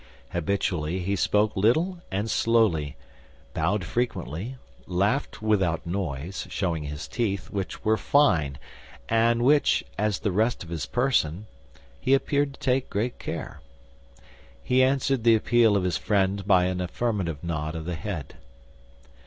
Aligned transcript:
Habitually 0.31 0.97
he 1.01 1.15
spoke 1.15 1.55
little 1.55 1.99
and 2.09 2.27
slowly, 2.27 2.95
bowed 3.53 3.85
frequently, 3.85 4.55
laughed 4.87 5.43
without 5.43 5.85
noise, 5.85 6.47
showing 6.49 6.85
his 6.85 7.07
teeth, 7.07 7.51
which 7.51 7.85
were 7.85 7.97
fine 7.97 8.57
and 9.09 9.41
of 9.41 9.45
which, 9.45 9.83
as 9.99 10.17
the 10.17 10.31
rest 10.31 10.63
of 10.63 10.69
his 10.71 10.87
person, 10.87 11.45
he 11.99 12.15
appeared 12.15 12.55
to 12.55 12.59
take 12.59 12.89
great 12.89 13.19
care. 13.19 13.61
He 14.63 14.81
answered 14.81 15.23
the 15.23 15.35
appeal 15.35 15.77
of 15.77 15.83
his 15.83 15.97
friend 15.99 16.47
by 16.47 16.63
an 16.63 16.81
affirmative 16.81 17.43
nod 17.43 17.75
of 17.75 17.85
the 17.85 17.93
head. 17.93 18.37